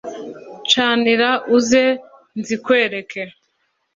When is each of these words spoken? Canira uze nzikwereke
Canira 0.69 1.29
uze 1.57 1.83
nzikwereke 2.39 3.21